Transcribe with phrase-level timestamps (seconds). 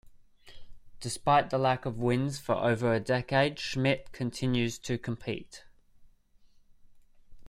[0.99, 5.63] Despite the lack of wins for over a decade Schmitt continues to compete.